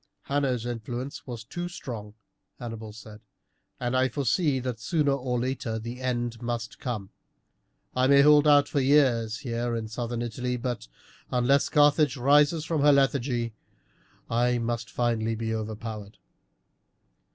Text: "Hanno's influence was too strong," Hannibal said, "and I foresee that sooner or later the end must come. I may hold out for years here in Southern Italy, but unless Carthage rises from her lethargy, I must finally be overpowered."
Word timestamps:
"Hanno's 0.23 0.65
influence 0.65 1.27
was 1.27 1.43
too 1.43 1.67
strong," 1.69 2.15
Hannibal 2.57 2.91
said, 2.91 3.21
"and 3.79 3.95
I 3.95 4.09
foresee 4.09 4.59
that 4.59 4.79
sooner 4.79 5.11
or 5.11 5.39
later 5.39 5.77
the 5.77 6.01
end 6.01 6.41
must 6.41 6.79
come. 6.79 7.11
I 7.95 8.07
may 8.07 8.21
hold 8.23 8.47
out 8.47 8.67
for 8.67 8.79
years 8.79 9.37
here 9.41 9.75
in 9.75 9.87
Southern 9.87 10.23
Italy, 10.23 10.57
but 10.57 10.87
unless 11.29 11.69
Carthage 11.69 12.17
rises 12.17 12.65
from 12.65 12.81
her 12.81 12.91
lethargy, 12.91 13.53
I 14.27 14.57
must 14.57 14.89
finally 14.89 15.35
be 15.35 15.53
overpowered." 15.53 16.17